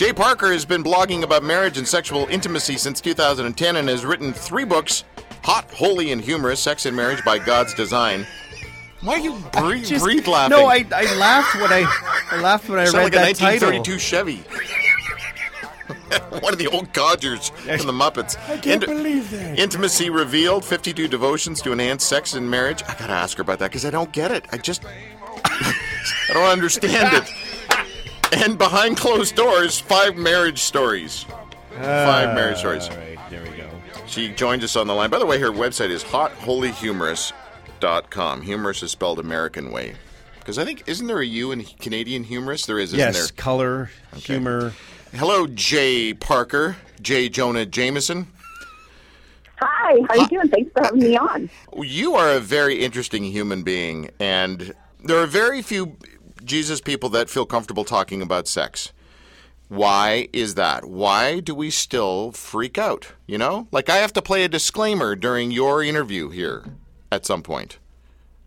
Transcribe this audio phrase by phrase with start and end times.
[0.00, 0.14] J.
[0.14, 4.64] Parker has been blogging about marriage and sexual intimacy since 2010 and has written three
[4.64, 5.04] books
[5.44, 8.26] Hot, Holy, and Humorous Sex and Marriage by God's Design.
[9.02, 10.56] Why are you breathe, Just- breathe laughing?
[10.56, 11.84] No, I, I laughed when I
[12.30, 13.72] I laughed when I Sound read like a that title.
[13.72, 14.36] 1932 Chevy.
[16.40, 18.38] One of the old Codgers from the Muppets.
[18.48, 19.58] I can't believe that.
[19.58, 22.82] Intimacy revealed, 52 devotions to enhance sex and marriage.
[22.84, 24.46] I gotta ask her about that because I don't get it.
[24.50, 24.82] I just,
[25.44, 25.74] I
[26.32, 27.30] don't understand it.
[28.32, 31.24] And behind closed doors, five marriage stories.
[31.74, 32.88] Five ah, marriage stories.
[32.88, 33.68] All right, there we go.
[34.06, 35.10] She joins us on the line.
[35.10, 38.42] By the way, her website is hotholyhumorous.com.
[38.42, 39.94] Humorous is spelled American way.
[40.38, 42.66] Because I think, isn't there a U in Canadian humorous?
[42.66, 43.28] There is, isn't Yes, there?
[43.36, 44.72] color, humor.
[45.12, 46.12] Hello, J.
[46.14, 48.26] Parker, Jay Jonah Jameson.
[49.60, 50.48] Hi, how are you doing?
[50.48, 51.50] Thanks for having me on.
[51.82, 54.72] You are a very interesting human being, and
[55.04, 55.96] there are very few
[56.44, 58.92] Jesus people that feel comfortable talking about sex.
[59.68, 60.84] Why is that?
[60.84, 63.12] Why do we still freak out?
[63.26, 66.64] You know, like I have to play a disclaimer during your interview here
[67.12, 67.78] at some point.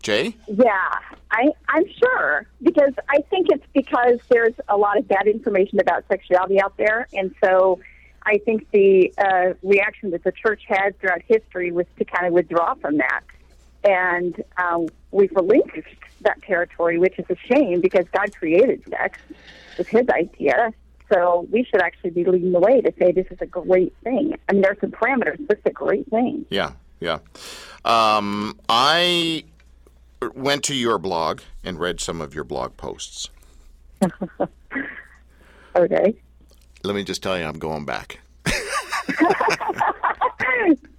[0.02, 0.36] Jay?
[0.48, 0.90] Yeah,
[1.32, 6.04] I, I'm sure because I think it's because there's a lot of bad information about
[6.10, 7.80] sexuality out there, and so
[8.26, 12.34] I think the uh, reaction that the church had throughout history was to kind of
[12.34, 13.22] withdraw from that,
[13.84, 19.20] and um, we've relinquished that territory, which is a shame because God created sex;
[19.78, 20.74] It's His idea.
[21.12, 24.36] So we should actually be leading the way to say this is a great thing.
[24.50, 26.46] I mean, there's some parameters, but it's a great thing.
[26.50, 27.20] Yeah, yeah.
[27.86, 29.44] Um, I
[30.34, 33.30] went to your blog and read some of your blog posts.
[35.76, 36.16] Okay.
[36.84, 38.20] Let me just tell you, I'm going back.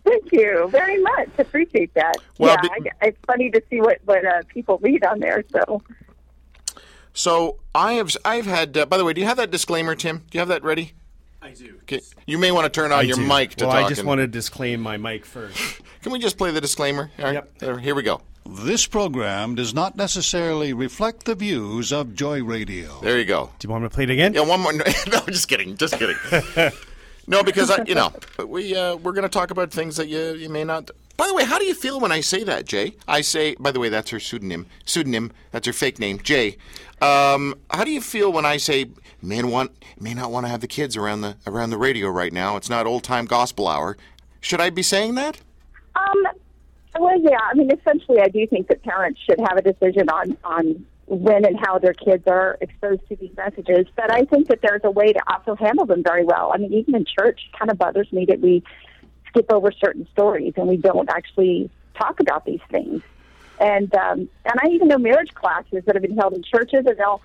[0.04, 1.28] Thank you very much.
[1.38, 2.14] Appreciate that.
[2.38, 5.42] Well, yeah, be- I, it's funny to see what what uh, people read on there.
[5.52, 5.82] So
[7.12, 8.76] So I have I've had.
[8.76, 10.18] Uh, by the way, do you have that disclaimer, Tim?
[10.18, 10.92] Do you have that ready?
[11.40, 11.76] I do.
[11.82, 12.00] Okay.
[12.26, 13.26] You may want to turn on I your do.
[13.26, 13.84] mic to well, talk.
[13.84, 15.80] I just and- want to disclaim my mic first.
[16.02, 17.10] Can we just play the disclaimer?
[17.18, 17.80] All right, Yep.
[17.80, 18.20] here we go.
[18.46, 23.00] This program does not necessarily reflect the views of Joy Radio.
[23.00, 23.50] There you go.
[23.58, 24.34] Do you want me to play it again?
[24.34, 24.72] Yeah, one more.
[25.10, 25.76] No, just kidding.
[25.78, 26.16] Just kidding.
[27.26, 28.12] no, because I, you know,
[28.46, 30.90] we uh, we're going to talk about things that you you may not.
[31.16, 32.94] By the way, how do you feel when I say that, Jay?
[33.06, 33.54] I say.
[33.58, 34.66] By the way, that's her pseudonym.
[34.84, 35.32] Pseudonym.
[35.52, 36.56] That's her fake name, Jay.
[37.00, 38.86] Um, how do you feel when I say
[39.22, 42.32] men want may not want to have the kids around the around the radio right
[42.32, 42.56] now?
[42.56, 43.96] It's not old time gospel hour.
[44.40, 45.40] Should I be saying that?
[45.96, 46.26] Um,
[46.98, 47.38] well, yeah.
[47.50, 51.44] I mean, essentially, I do think that parents should have a decision on on when
[51.44, 53.86] and how their kids are exposed to these messages.
[53.94, 56.52] But I think that there's a way to also handle them very well.
[56.54, 58.62] I mean, even in church, it kind of bothers me that we
[59.28, 63.02] skip over certain stories and we don't actually talk about these things.
[63.60, 66.98] And um, and I even know marriage classes that have been held in churches, and
[66.98, 67.22] they'll,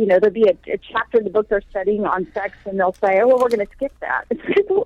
[0.00, 2.80] you know, there'll be a, a chapter in the book they're studying on sex, and
[2.80, 4.24] they'll say, "Oh, well, we're going to skip that."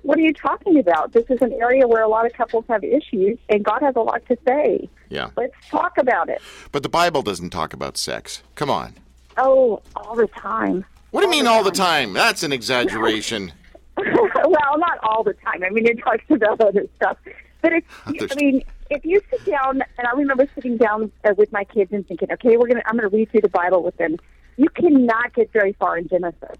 [0.03, 1.13] What are you talking about?
[1.13, 4.01] This is an area where a lot of couples have issues, and God has a
[4.01, 4.89] lot to say.
[5.09, 5.29] Yeah.
[5.37, 6.41] Let's talk about it.
[6.71, 8.43] But the Bible doesn't talk about sex.
[8.55, 8.93] Come on.
[9.37, 10.85] Oh, all the time.
[11.11, 12.13] What do you mean all the time?
[12.13, 13.53] That's an exaggeration.
[13.97, 15.63] well, not all the time.
[15.63, 17.17] I mean, it talks about other stuff.
[17.61, 17.87] But it's.
[18.05, 21.91] I mean, if you sit down, and I remember sitting down uh, with my kids
[21.93, 24.17] and thinking, okay, we're gonna, I'm gonna read through the Bible with them.
[24.57, 26.57] You cannot get very far in Genesis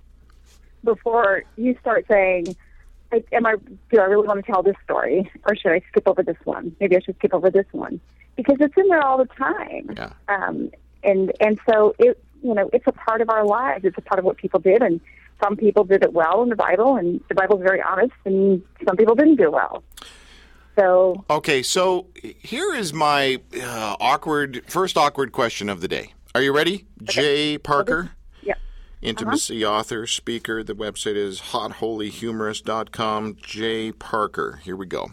[0.83, 2.56] before you start saying,
[3.11, 3.56] "I- am I,
[3.91, 6.75] do I really want to tell this story, or should I skip over this one?
[6.79, 8.00] Maybe I should skip over this one
[8.35, 9.94] because it's in there all the time.
[9.95, 10.09] Yeah.
[10.28, 10.72] Um,
[11.03, 13.85] and and so it, you know, it's a part of our lives.
[13.85, 15.00] It's a part of what people did, and
[15.44, 18.95] some people did it well in the Bible, and the Bible's very honest, and some
[18.97, 19.83] people didn't do well.
[20.77, 26.13] So Okay, so here is my uh, awkward first awkward question of the day.
[26.35, 26.85] Are you ready?
[27.01, 27.57] J.
[27.57, 28.12] Parker,
[28.44, 28.56] yeah,
[29.01, 30.66] intimacy author, speaker.
[30.66, 33.38] The website is hotholyhumorous.com.
[33.41, 33.94] J.
[33.94, 34.59] Parker.
[34.62, 35.12] Here we go.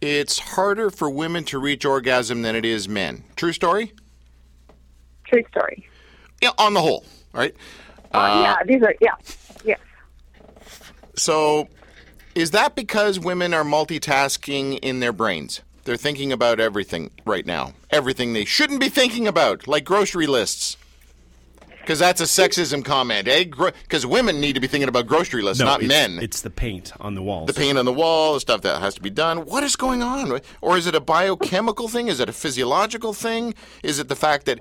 [0.00, 3.24] It's harder for women to reach orgasm than it is men.
[3.34, 3.92] True story?
[5.24, 5.84] true story.
[6.40, 7.56] Yeah, on the whole, right?
[8.12, 9.16] Uh, yeah, these are yeah,
[9.64, 9.80] yes.
[11.16, 11.66] So,
[12.36, 15.60] is that because women are multitasking in their brains?
[15.84, 17.74] They're thinking about everything right now.
[17.90, 20.76] Everything they shouldn't be thinking about, like grocery lists.
[21.80, 23.44] Because that's a sexism comment, eh?
[23.44, 26.18] Because women need to be thinking about grocery lists, No, not it's, men.
[26.18, 27.46] It's the paint on the walls.
[27.46, 29.44] the paint on the wall, the stuff that has to be done.
[29.44, 30.40] What is going on?
[30.62, 32.08] Or is it a biochemical thing?
[32.08, 33.54] Is it a physiological thing?
[33.82, 34.60] Is it the fact that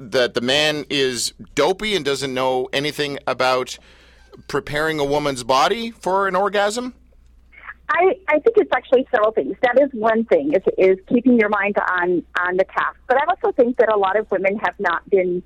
[0.00, 3.78] that the man is dopey and doesn't know anything about
[4.48, 6.94] preparing a woman's body for an orgasm?
[7.90, 9.56] I, I think it's actually several things.
[9.62, 12.96] That is one thing is is keeping your mind on on the task.
[13.06, 15.42] But I also think that a lot of women have not been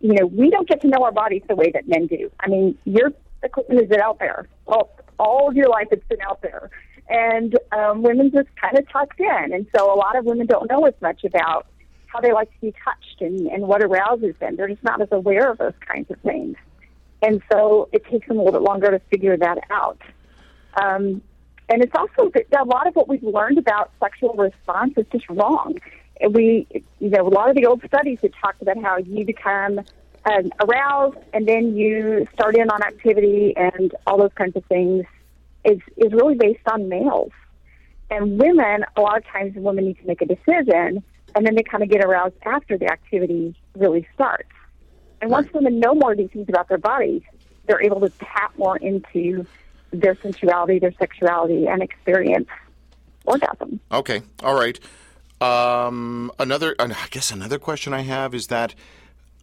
[0.00, 2.30] you know, we don't get to know our bodies the way that men do.
[2.40, 3.12] I mean, your
[3.42, 4.46] equipment is out there.
[4.66, 6.70] Well, all of your life it's been out there.
[7.08, 9.52] And um, women just kind of tucked in.
[9.52, 11.66] And so a lot of women don't know as much about
[12.06, 14.56] how they like to be touched and, and what arouses them.
[14.56, 16.56] They're just not as aware of those kinds of things.
[17.22, 20.00] And so it takes them a little bit longer to figure that out.
[20.80, 21.22] Um,
[21.68, 25.28] and it's also that a lot of what we've learned about sexual response is just
[25.28, 25.78] wrong.
[26.20, 26.66] And we,
[27.00, 29.80] you know, a lot of the old studies that talked about how you become
[30.24, 35.04] um, aroused and then you start in on activity and all those kinds of things
[35.64, 37.32] is is really based on males.
[38.08, 41.02] And women, a lot of times, women need to make a decision,
[41.34, 44.48] and then they kind of get aroused after the activity really starts.
[45.20, 47.22] And once women know more of these things about their bodies,
[47.66, 49.44] they're able to tap more into
[50.00, 52.48] their sensuality, their sexuality, and experience
[53.24, 53.80] orgasm.
[53.90, 54.78] Okay, all right.
[55.40, 58.74] Um, another, I guess, another question I have is that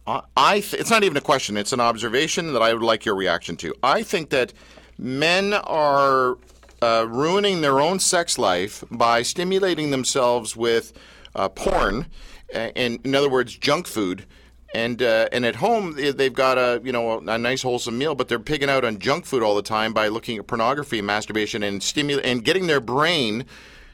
[0.06, 0.60] I.
[0.60, 3.56] Th- it's not even a question; it's an observation that I would like your reaction
[3.58, 3.74] to.
[3.82, 4.52] I think that
[4.98, 6.36] men are
[6.82, 10.92] uh, ruining their own sex life by stimulating themselves with
[11.34, 12.06] uh, porn,
[12.52, 14.26] and in other words, junk food.
[14.74, 18.14] And uh, and at home they- they've got a you know a nice wholesome meal,
[18.14, 21.62] but they're pigging out on junk food all the time by looking at pornography, masturbation,
[21.62, 23.44] and stimul and getting their brain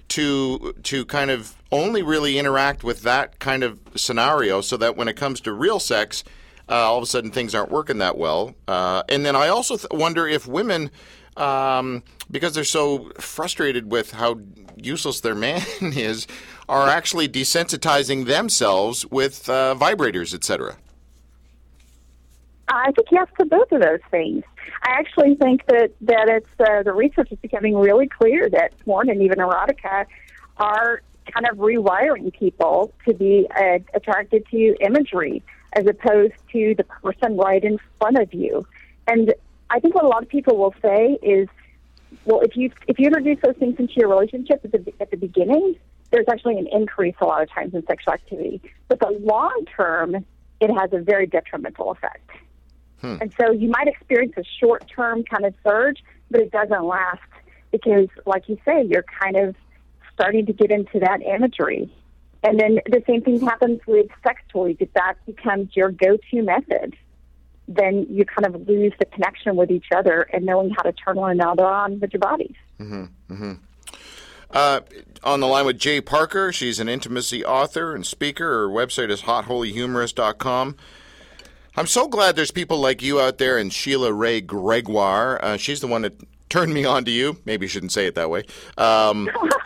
[0.08, 5.06] to to kind of only really interact with that kind of scenario, so that when
[5.06, 6.24] it comes to real sex,
[6.68, 8.54] uh, all of a sudden things aren't working that well.
[8.66, 10.90] Uh, and then I also th- wonder if women,
[11.36, 14.40] um, because they're so frustrated with how
[14.76, 16.26] useless their man is,
[16.70, 20.76] are actually desensitizing themselves with uh, vibrators, etc.
[22.68, 24.44] I think yes to both of those things.
[24.84, 29.10] I actually think that that it's uh, the research is becoming really clear that porn
[29.10, 30.06] and even erotica
[30.58, 31.02] are
[31.32, 37.36] kind of rewiring people to be uh, attracted to imagery as opposed to the person
[37.36, 38.64] right in front of you.
[39.08, 39.34] And
[39.70, 41.48] I think what a lot of people will say is,
[42.24, 45.16] well, if you if you introduce those things into your relationship at the at the
[45.16, 45.74] beginning,
[46.10, 48.60] there's actually an increase a lot of times in sexual activity.
[48.88, 50.24] But the long term,
[50.60, 52.30] it has a very detrimental effect.
[53.00, 53.16] Hmm.
[53.20, 57.20] And so you might experience a short term kind of surge, but it doesn't last
[57.70, 59.54] because, like you say, you're kind of
[60.12, 61.92] starting to get into that imagery.
[62.42, 64.76] And then the same thing happens with sex toys.
[64.80, 66.96] If that becomes your go to method,
[67.68, 71.16] then you kind of lose the connection with each other and knowing how to turn
[71.16, 72.56] one another on with your bodies.
[72.80, 73.04] Mm-hmm.
[73.32, 73.52] Mm-hmm.
[74.52, 74.80] Uh,
[75.22, 76.00] on the line with J.
[76.00, 76.52] Parker.
[76.52, 78.44] She's an intimacy author and speaker.
[78.44, 80.76] Her website is hotholyhumorous.com.
[81.76, 85.42] I'm so glad there's people like you out there and Sheila Wray Gregoire.
[85.42, 86.14] Uh, she's the one that
[86.48, 87.38] turned me on to you.
[87.44, 88.44] Maybe you shouldn't say it that way.
[88.76, 89.30] Um,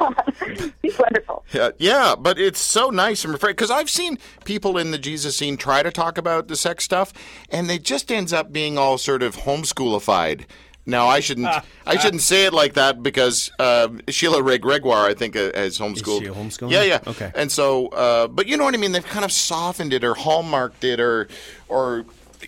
[0.82, 1.44] It's wonderful.
[1.52, 5.36] yeah, yeah, but it's so nice and refreshing because I've seen people in the Jesus
[5.36, 7.12] scene try to talk about the sex stuff,
[7.48, 10.44] and it just ends up being all sort of homeschoolified.
[10.86, 11.48] Now I shouldn't
[11.86, 15.78] I shouldn't say it like that because uh, Sheila Wray Gregoire I think uh, has
[15.78, 16.20] homeschooled.
[16.20, 16.70] she homeschooling?
[16.70, 17.00] Yeah, yeah.
[17.06, 17.30] Okay.
[17.34, 18.92] And so, uh, but you know what I mean?
[18.92, 21.28] They've kind of softened it or hallmarked it or,
[21.68, 22.04] or,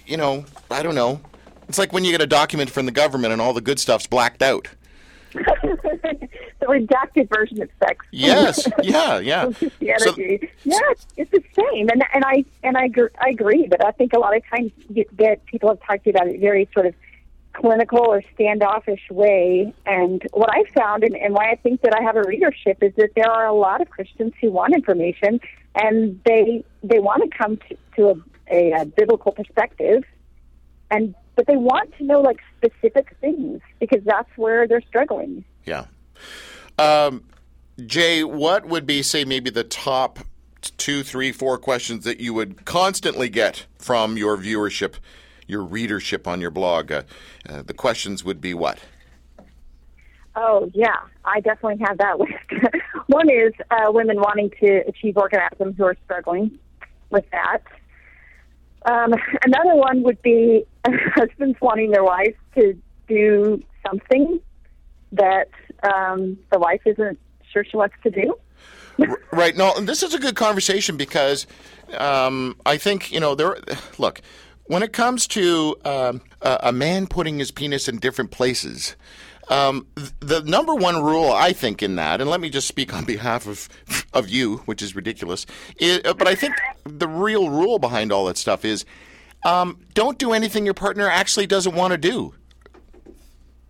[0.06, 1.21] you know, I don't know.
[1.69, 4.06] It's like when you get a document from the government and all the good stuff's
[4.06, 4.69] blacked out.
[5.32, 6.29] the
[6.62, 8.06] redacted version of sex.
[8.11, 9.50] Yes, yeah, yeah.
[9.53, 10.49] Christianity.
[10.65, 10.79] yeah,
[11.17, 14.19] it's the same, and and I and I gr- I agree, but I think a
[14.19, 16.94] lot of times you get people have talked about it very sort of
[17.61, 19.72] clinical or standoffish way.
[19.86, 22.93] And what I found, and, and why I think that I have a readership, is
[22.96, 25.41] that there are a lot of Christians who want information,
[25.75, 27.58] and they they want to come
[27.96, 28.15] to, a,
[28.51, 30.05] a, a biblical perspective,
[30.91, 35.44] and but they want to know like specific things because that's where they're struggling.
[35.65, 35.86] Yeah.
[36.79, 37.25] Um,
[37.84, 40.19] Jay, what would be, say, maybe the top
[40.79, 44.94] two, three, four questions that you would constantly get from your viewership,
[45.46, 46.93] your readership on your blog?
[46.93, 47.03] Uh,
[47.48, 48.79] uh, the questions would be what?
[50.34, 52.74] Oh yeah, I definitely have that list.
[53.06, 56.58] One is uh, women wanting to achieve orgasm who are struggling
[57.10, 57.62] with that.
[58.84, 64.41] Um, another one would be husbands wanting their wives to do something
[65.12, 65.48] that
[65.82, 67.19] um, the wife isn't
[67.53, 68.36] sure she wants to do.
[69.31, 69.56] Right.
[69.56, 71.46] No, this is a good conversation because
[71.98, 73.58] um, I think you know there.
[73.98, 74.22] Look,
[74.69, 78.96] when it comes to um, a, man putting his penis in different places.
[79.49, 79.87] Um,
[80.19, 83.46] the number one rule, I think, in that, and let me just speak on behalf
[83.46, 83.69] of
[84.13, 85.46] of you, which is ridiculous,
[85.79, 86.55] is, but I think
[86.85, 88.85] the real rule behind all that stuff is
[89.44, 92.35] um, don't do anything your partner actually doesn't want to do.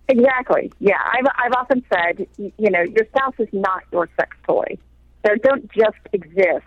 [0.09, 0.71] Exactly.
[0.79, 4.77] Yeah, I've I've often said, you know, your spouse is not your sex toy.
[5.23, 6.65] They don't just exist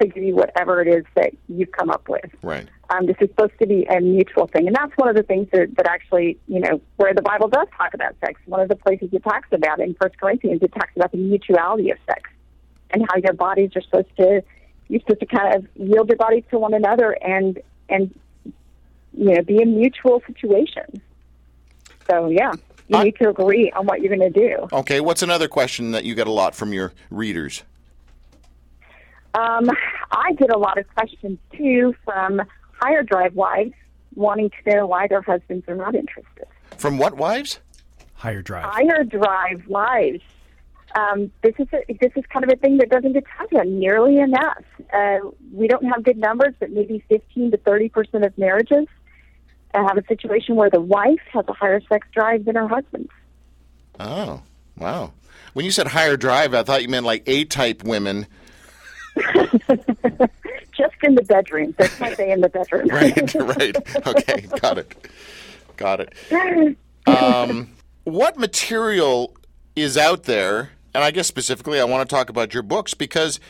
[0.00, 2.30] to give you whatever it is that you've come up with.
[2.42, 2.66] Right.
[2.88, 5.48] Um, this is supposed to be a mutual thing, and that's one of the things
[5.52, 8.40] that, that actually, you know, where the Bible does talk about sex.
[8.46, 11.90] One of the places it talks about in First Corinthians, it talks about the mutuality
[11.90, 12.30] of sex
[12.90, 14.42] and how your bodies are supposed to
[14.88, 19.42] you're supposed to kind of yield your bodies to one another and and you know
[19.42, 21.02] be a mutual situation.
[22.08, 22.52] So yeah,
[22.88, 24.68] you I- need to agree on what you're going to do.
[24.72, 27.64] Okay, what's another question that you get a lot from your readers?
[29.34, 29.68] Um,
[30.12, 32.40] I get a lot of questions too from
[32.80, 33.72] higher drive wives
[34.14, 36.46] wanting to know why their husbands are not interested.
[36.76, 37.60] From what wives?
[38.14, 38.64] Higher drive.
[38.64, 40.22] Higher drive wives.
[40.94, 43.66] Um, this is a, this is kind of a thing that doesn't get talked about
[43.66, 44.64] nearly enough.
[44.92, 45.18] Uh,
[45.52, 48.86] we don't have good numbers, but maybe 15 to 30 percent of marriages
[49.84, 53.08] have a situation where the wife has a higher sex drive than her husband.
[53.98, 54.42] Oh,
[54.76, 55.12] wow.
[55.52, 58.26] When you said higher drive, I thought you meant like A-type women.
[60.76, 61.74] Just in the bedroom.
[61.78, 62.88] That's my day in the bedroom.
[62.88, 64.06] Right, right.
[64.06, 64.94] Okay, got it.
[65.76, 66.76] Got it.
[67.06, 67.70] Um,
[68.04, 69.34] what material
[69.74, 70.70] is out there?
[70.94, 73.40] And I guess specifically, I want to talk about your books because.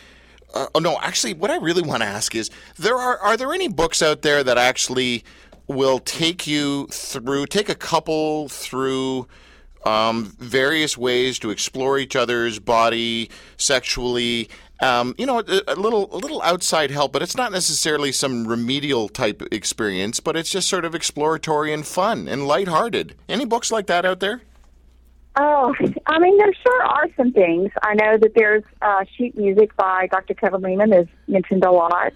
[0.55, 0.97] Uh, oh no!
[1.01, 4.23] Actually, what I really want to ask is: there are are there any books out
[4.23, 5.25] there that actually
[5.67, 9.27] will take you through, take a couple through
[9.87, 14.49] um, various ways to explore each other's body sexually.
[14.81, 18.47] Um, you know, a, a little a little outside help, but it's not necessarily some
[18.47, 23.15] remedial type experience, but it's just sort of exploratory and fun and lighthearted.
[23.29, 24.43] Any books like that out there?
[25.39, 25.75] Oh,
[26.07, 27.71] I mean, there sure are some things.
[27.83, 30.35] I know that there's uh, sheet music by Dr.
[30.35, 32.13] Kevin Leman is mentioned a lot.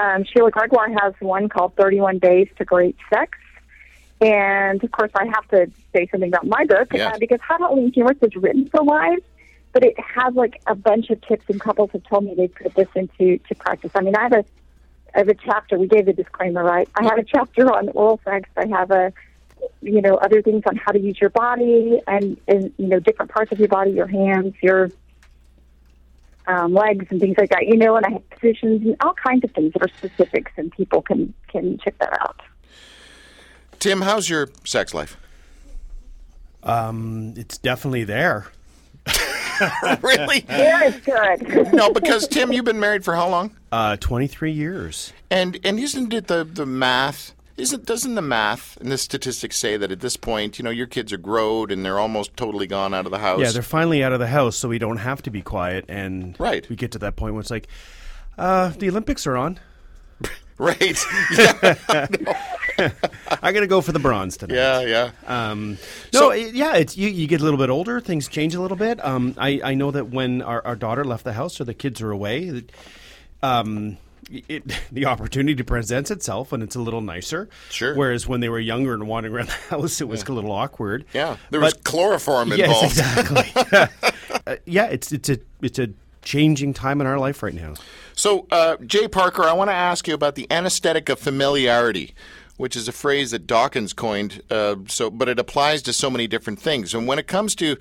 [0.00, 3.38] Um, Sheila Gregoire has one called 31 Days to Great Sex.
[4.20, 7.14] And of course, I have to say something about my book Yes.
[7.14, 9.22] uh, because Hot Holy and Humorous is written for wives,
[9.76, 12.74] but it has like a bunch of tips, and couples have told me they put
[12.74, 13.90] this into to practice.
[13.94, 14.44] I mean, I have a
[15.14, 15.78] I have a chapter.
[15.78, 16.88] We gave the disclaimer, right?
[16.94, 18.48] I have a chapter on oral sex.
[18.56, 19.12] I have a
[19.82, 23.30] you know other things on how to use your body and, and you know different
[23.30, 24.88] parts of your body, your hands, your
[26.46, 27.66] um, legs, and things like that.
[27.66, 30.72] You know, and I have positions and all kinds of things that are specifics, and
[30.72, 32.40] people can can check that out.
[33.78, 35.18] Tim, how's your sex life?
[36.62, 38.46] Um, it's definitely there.
[40.02, 40.40] really?
[40.40, 41.72] There is good.
[41.72, 43.50] no, because Tim, you've been married for how long?
[43.72, 45.12] Uh, 23 years.
[45.30, 47.32] And and isn't it the the math?
[47.56, 50.86] Isn't doesn't the math and the statistics say that at this point, you know, your
[50.86, 53.40] kids are growed and they're almost totally gone out of the house?
[53.40, 55.86] Yeah, they're finally out of the house, so we don't have to be quiet.
[55.88, 56.68] And Right.
[56.68, 57.66] we get to that point where it's like,
[58.36, 59.58] uh, the Olympics are on.
[60.58, 60.98] right.
[62.78, 62.90] Yeah,
[63.42, 64.56] I got to go for the bronze tonight.
[64.56, 65.10] yeah, yeah.
[65.50, 65.78] Um,
[66.12, 68.60] no, So- it- yeah, it's you, you get a little bit older, things change a
[68.60, 69.02] little bit.
[69.02, 72.02] Um, I, I know that when our, our daughter left the house or the kids
[72.02, 72.72] are away, that,
[73.42, 73.96] um,
[74.30, 77.48] it, the opportunity presents itself and it's a little nicer.
[77.70, 77.94] Sure.
[77.94, 81.06] Whereas when they were younger and wandering around the house, it was a little awkward.
[81.14, 82.96] Yeah, there was chloroform involved.
[82.96, 84.42] Yes, exactly.
[84.46, 85.88] uh, yeah, it's it's a it's a
[86.26, 87.72] changing time in our life right now.
[88.14, 89.08] So, uh, J.
[89.08, 92.14] Parker, I want to ask you about the anesthetic of familiarity,
[92.56, 94.42] which is a phrase that Dawkins coined.
[94.50, 96.92] Uh, so, but it applies to so many different things.
[96.92, 97.76] And when it comes to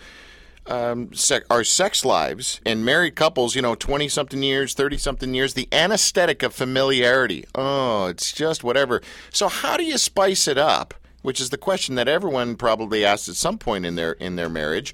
[0.68, 5.34] um, sec- our sex lives and married couples, you know, twenty something years, thirty something
[5.34, 7.46] years, the anesthetic of familiarity.
[7.56, 9.02] Oh, it's just whatever.
[9.32, 10.94] So, how do you spice it up?
[11.24, 14.50] Which is the question that everyone probably asks at some point in their in their
[14.50, 14.94] marriage,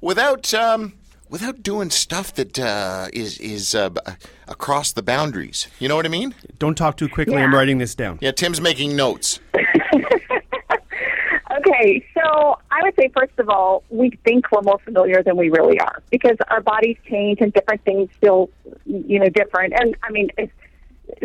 [0.00, 0.54] without.
[0.54, 0.94] Um,
[1.28, 3.90] Without doing stuff that uh, is is uh,
[4.46, 6.34] across the boundaries, you know what I mean?
[6.58, 7.36] Don't talk too quickly.
[7.36, 8.18] I'm writing this down.
[8.20, 9.40] Yeah, Tim's making notes.
[11.66, 15.50] Okay, so I would say first of all, we think we're more familiar than we
[15.50, 18.50] really are because our bodies change and different things feel,
[18.84, 19.72] you know, different.
[19.74, 20.52] And I mean, it's,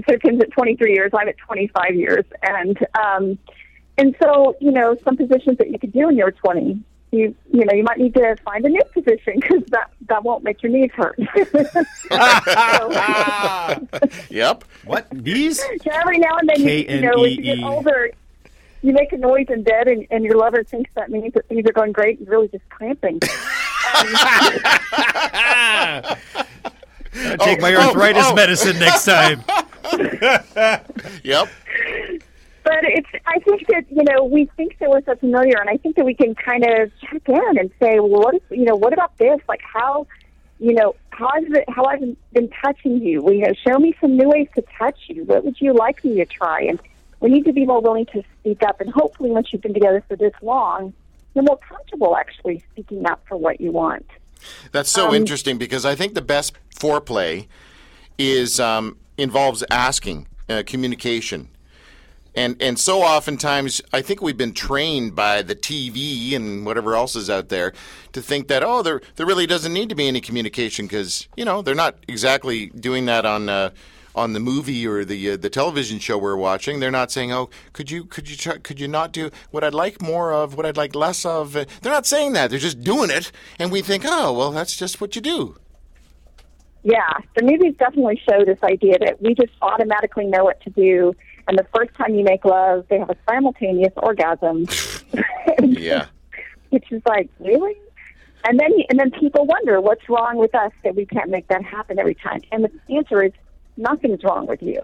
[0.08, 3.40] so Tim's at 23 years, I'm at 25 years, and um,
[3.98, 6.80] and so you know, some positions that you could do when you're 20,
[7.12, 10.44] you you know, you might need to find a new position because that that won't
[10.44, 11.18] make your knees hurt.
[14.30, 14.64] Yep.
[14.86, 15.60] What these?
[15.84, 18.12] So every now and then, you, you know, as you get older,
[18.82, 21.68] you make a noise in bed, and, and your lover thinks that means that things
[21.68, 22.20] are going great.
[22.20, 23.20] You're really just cramping.
[23.20, 23.32] Take
[27.62, 28.36] my oh, oh, arthritis oh.
[28.36, 29.44] medicine next time.
[31.24, 31.50] Yep.
[32.64, 35.78] But it's, I think that, you know, we think that we're so familiar, and I
[35.78, 38.76] think that we can kind of check in and say, well, what is, you know,
[38.76, 39.40] what about this?
[39.48, 40.08] Like, how,
[40.60, 42.02] you know, how has it, how I've
[42.34, 43.32] been touching you?
[43.32, 45.24] You know, show me some new ways to touch you.
[45.24, 46.62] What would you like me to try?
[46.62, 46.80] And
[47.22, 50.04] we need to be more willing to speak up, and hopefully, once you've been together
[50.08, 50.94] for this long,
[51.34, 54.06] you're more comfortable actually speaking up for what you want.
[54.72, 57.48] That's so interesting because I think the best foreplay
[58.18, 61.50] is um, involves asking, uh, communication.
[62.36, 67.16] And and so oftentimes, I think we've been trained by the TV and whatever else
[67.16, 67.74] is out there
[68.14, 71.44] to think that oh, there there really doesn't need to be any communication because you
[71.44, 73.50] know they're not exactly doing that on.
[73.50, 73.70] Uh,
[74.16, 77.50] on the movie or the uh, the television show we're watching, they're not saying, "Oh,
[77.74, 80.66] could you could you try, could you not do what I'd like more of, what
[80.66, 82.50] I'd like less of?" They're not saying that.
[82.50, 85.58] They're just doing it, and we think, "Oh, well, that's just what you do."
[86.84, 91.14] Yeah, the movies definitely show this idea that we just automatically know what to do,
[91.50, 94.68] and the first time you make love, they have a simultaneous orgasm.
[95.60, 96.06] yeah,
[96.70, 97.76] which is like really.
[98.46, 101.62] And then, and then people wonder what's wrong with us that we can't make that
[101.62, 102.42] happen every time.
[102.54, 103.34] And the answer is
[103.76, 104.80] nothing's wrong with you.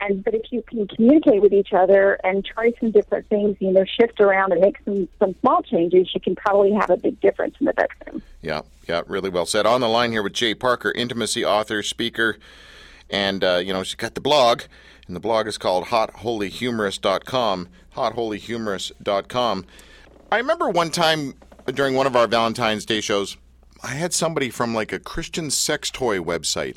[0.00, 3.70] And but if you can communicate with each other and try some different things, you
[3.70, 7.20] know, shift around and make some some small changes, you can probably have a big
[7.20, 8.22] difference in the bedroom.
[8.40, 9.66] Yeah, yeah, really well said.
[9.66, 10.54] On the line here with J.
[10.54, 12.38] Parker, intimacy author, speaker,
[13.10, 14.62] and uh, you know she's got the blog,
[15.06, 17.68] and the blog is called HotHolyHumorous.com.
[17.96, 19.66] HotHolyHumorous.com.
[20.30, 21.34] I remember one time
[21.66, 23.36] during one of our Valentine's Day shows,
[23.82, 26.76] I had somebody from like a Christian sex toy website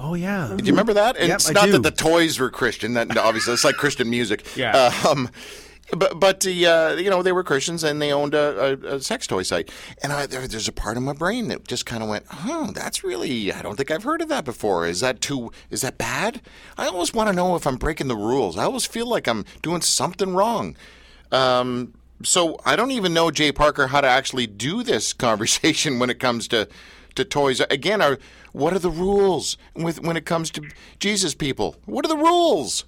[0.00, 0.54] Oh yeah.
[0.56, 1.16] Do you remember that?
[1.18, 1.72] Yep, it's I not do.
[1.72, 2.94] that the toys were Christian.
[2.94, 4.46] That obviously it's like Christian music.
[4.56, 4.92] Yeah.
[5.08, 5.28] Um,
[5.96, 9.00] but but the uh, you know they were Christians and they owned a, a, a
[9.00, 9.70] sex toy site.
[10.02, 12.70] And I, there, there's a part of my brain that just kind of went, "Oh,
[12.74, 14.86] that's really I don't think I've heard of that before.
[14.86, 15.50] Is that too?
[15.70, 16.42] Is that bad?
[16.76, 18.58] I always want to know if I'm breaking the rules.
[18.58, 20.76] I always feel like I'm doing something wrong."
[21.32, 23.52] Um, so I don't even know J.
[23.52, 26.68] Parker how to actually do this conversation when it comes to
[27.14, 27.60] to toys.
[27.70, 28.18] Again, are
[28.52, 30.62] what are the rules with when it comes to
[30.98, 31.76] Jesus people?
[31.86, 32.84] What are the rules?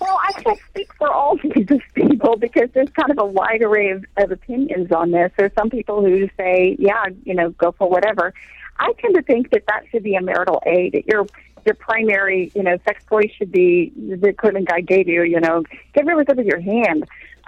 [0.00, 3.90] Well, I can't speak for all Jesus people because there's kind of a wide array
[3.90, 5.30] of, of opinions on this.
[5.36, 8.32] There's some people who say, yeah, you know, go for whatever.
[8.78, 10.94] I tend to think that that should be a marital aid.
[10.94, 11.26] That your
[11.66, 15.22] your primary, you know, sex toy should be the equipment guy gave you.
[15.22, 17.04] You know, get rid of it with your hand.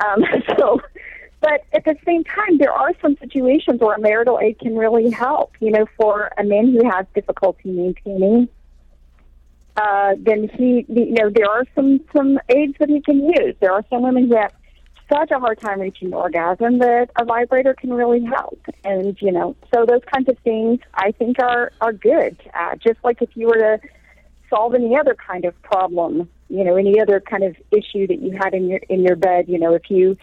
[0.06, 0.23] Um,
[0.59, 0.82] so,
[1.40, 5.11] but at the same time, there are some situations where a marital aid can really
[5.11, 5.55] help.
[5.61, 8.48] You know, for a man who has difficulty maintaining
[9.76, 13.54] uh, then he, you know, there are some some aids that he can use.
[13.61, 14.52] There are some women who have
[15.12, 18.61] such a hard time reaching orgasm that a vibrator can really help.
[18.85, 22.38] And you know, so those kinds of things I think are are good.
[22.54, 23.80] Uh, just like if you were to
[24.50, 28.37] solve any other kind of problem, you know, any other kind of issue that you
[28.42, 30.16] had in your in your bed, you know, if you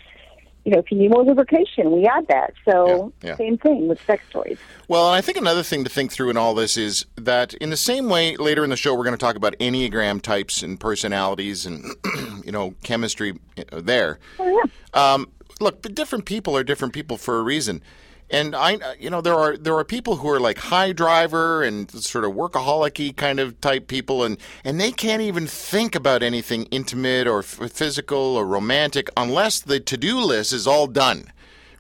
[0.70, 2.54] you know, if you need more lubrication, we add that.
[2.64, 3.36] So Yeah, yeah.
[3.38, 4.60] same thing with sex toys.
[4.88, 7.72] Well, and I think another thing to think through in all this is that in
[7.72, 10.80] the same way later in the show we're going to talk about enneagram types and
[10.80, 11.84] personalities and
[12.46, 14.20] you know chemistry uh, there.
[14.38, 14.48] Oh
[14.94, 15.14] yeah.
[15.14, 17.82] Um, look, the different people are different people for a reason.
[18.32, 21.90] And I, you know, there are there are people who are like high driver and
[21.90, 26.66] sort of workaholic kind of type people, and and they can't even think about anything
[26.66, 31.32] intimate or f- physical or romantic unless the to do list is all done,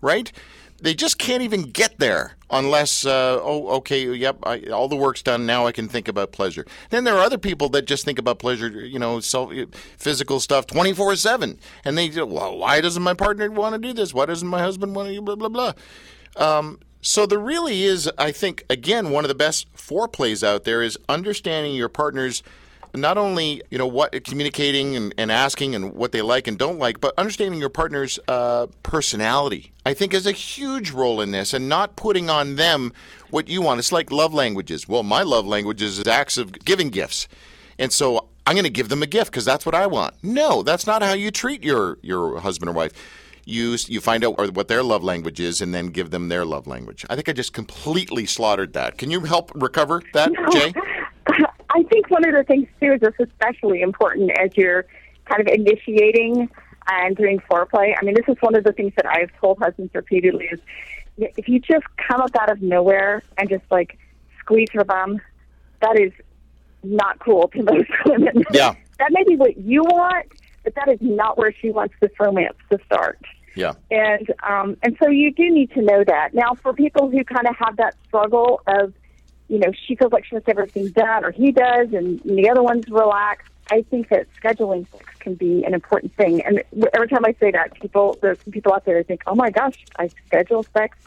[0.01, 0.31] right?
[0.81, 5.21] They just can't even get there unless, uh, oh, okay, yep, I, all the work's
[5.21, 5.45] done.
[5.45, 6.65] Now I can think about pleasure.
[6.89, 9.51] Then there are other people that just think about pleasure, you know, self,
[9.97, 11.59] physical stuff 24 7.
[11.83, 14.13] And they, well, why doesn't my partner want to do this?
[14.13, 15.73] Why doesn't my husband want to, do blah, blah, blah.
[16.35, 20.81] Um, so there really is, I think, again, one of the best foreplays out there
[20.81, 22.43] is understanding your partner's
[22.95, 26.79] not only you know what communicating and, and asking and what they like and don't
[26.79, 29.71] like, but understanding your partner's uh, personality.
[29.85, 32.93] I think is a huge role in this, and not putting on them
[33.29, 33.79] what you want.
[33.79, 34.87] It's like love languages.
[34.87, 37.27] Well, my love language is acts of giving gifts,
[37.77, 40.15] and so I'm going to give them a gift because that's what I want.
[40.23, 42.93] No, that's not how you treat your your husband or wife
[43.49, 46.67] you you find out what their love language is and then give them their love
[46.67, 47.05] language.
[47.09, 48.97] I think I just completely slaughtered that.
[48.97, 50.73] Can you help recover that, Jay?
[51.71, 54.85] I think one of the things too is it's especially important as you're
[55.25, 56.49] kind of initiating
[56.87, 57.93] and doing foreplay.
[57.99, 60.59] I mean, this is one of the things that I've told husbands repeatedly is
[61.17, 63.97] if you just come up out of nowhere and just like
[64.39, 65.19] squeeze her bum,
[65.81, 66.11] that is
[66.83, 68.43] not cool to most women.
[68.51, 68.75] Yeah.
[68.97, 70.27] that may be what you want,
[70.63, 73.19] but that is not where she wants this romance to start.
[73.59, 73.73] Yeah.
[73.91, 76.33] And um, and so you do need to know that.
[76.33, 78.93] Now, for people who kind of have that struggle of,
[79.49, 82.63] you know, she feels like she wants everything done, or he does, and the other
[82.63, 83.51] one's relaxed.
[83.71, 86.41] I think that scheduling sex can be an important thing.
[86.41, 89.35] And every time I say that, people there's some people out there who think, "Oh
[89.35, 90.97] my gosh, I schedule sex,"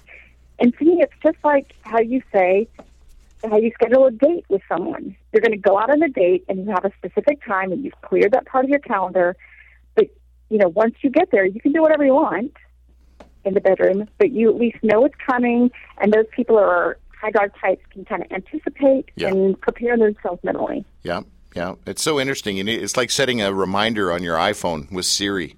[0.58, 2.68] and to me, it's just like how you say
[3.50, 5.16] how you schedule a date with someone.
[5.32, 7.84] You're going to go out on a date, and you have a specific time, and
[7.84, 9.36] you've cleared that part of your calendar.
[10.52, 12.52] But you know, once you get there, you can do whatever you want
[13.44, 16.98] in the bedroom, but you at least know it's coming, and those people who are
[17.20, 19.28] high drive types can kind of anticipate Yeah.
[19.28, 20.84] and prepare themselves mentally.
[21.02, 21.22] Yeah.
[21.54, 22.56] Yeah, it's so interesting.
[22.56, 25.54] You need- It's like setting a reminder on your iPhone with Siri.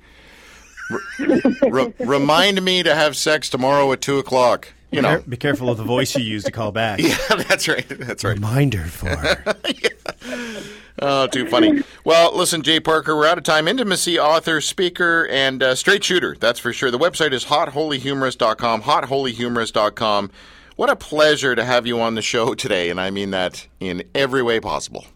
[1.21, 4.69] Re- re- remind me to have sex tomorrow at two o'clock.
[4.91, 5.23] You know.
[5.29, 6.99] Be careful of the voice you use to call back.
[7.03, 7.17] Yeah,
[7.49, 7.87] that's right.
[7.89, 8.35] That's right.
[8.35, 9.09] Reminder for.
[11.01, 11.83] Oh, too funny.
[12.05, 12.79] Well, listen, J.
[12.79, 13.67] Parker, we're out of time.
[13.67, 16.91] Intimacy author, speaker, and uh, straight shooter, that's for sure.
[16.91, 20.31] The website is hotholyhumorous.com, hotholyhumorous.com.
[20.77, 24.05] What a pleasure to have you on the show today, and I mean that in
[24.15, 25.07] every way possible.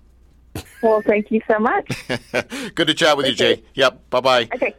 [0.82, 2.08] Well, thank you so much.
[2.74, 3.62] Good to chat with you, Jay.
[3.74, 4.42] Yep, bye bye.
[4.54, 4.74] Okay.